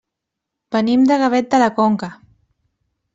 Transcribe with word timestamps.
Venim 0.75 1.03
de 1.11 1.17
Gavet 1.23 1.51
de 1.51 1.59
la 1.65 1.67
Conca. 1.81 2.09